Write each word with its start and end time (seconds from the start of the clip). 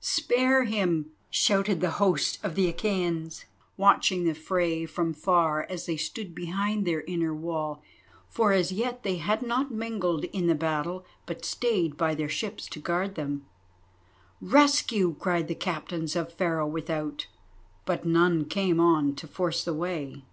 "Spare 0.00 0.64
him!" 0.64 1.10
shouted 1.28 1.82
the 1.82 1.90
host 2.00 2.38
of 2.42 2.54
the 2.54 2.72
Achæans, 2.72 3.44
watching 3.76 4.24
the 4.24 4.34
fray 4.34 4.86
from 4.86 5.12
far, 5.12 5.66
as 5.68 5.84
they 5.84 5.98
stood 5.98 6.34
behind 6.34 6.86
their 6.86 7.02
inner 7.02 7.34
wall, 7.34 7.82
for 8.30 8.52
as 8.52 8.72
yet 8.72 9.02
they 9.02 9.16
had 9.16 9.42
not 9.42 9.70
mingled 9.70 10.24
in 10.24 10.46
the 10.46 10.54
battle 10.54 11.04
but 11.26 11.44
stayed 11.44 11.98
by 11.98 12.14
their 12.14 12.30
ships 12.30 12.64
to 12.68 12.78
guard 12.80 13.16
them. 13.16 13.44
"Rescue!" 14.40 15.14
cried 15.20 15.46
the 15.46 15.54
Captains 15.54 16.16
of 16.16 16.32
Pharaoh 16.32 16.66
without, 16.66 17.26
but 17.84 18.06
none 18.06 18.46
came 18.46 18.80
on 18.80 19.14
to 19.16 19.26
force 19.28 19.62
the 19.62 19.74
way. 19.74 20.24